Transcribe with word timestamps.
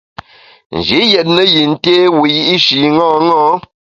Nji 0.77 1.01
yètne 1.11 1.43
yin 1.53 1.73
té 1.83 1.93
wiyi’shi 2.19 2.79
ṅaṅâ. 2.97 3.43